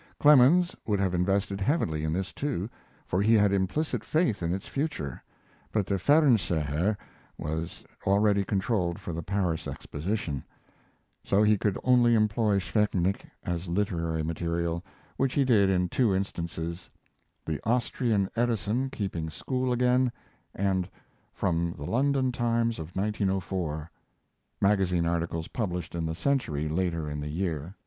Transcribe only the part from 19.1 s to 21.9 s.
School Again" and "From the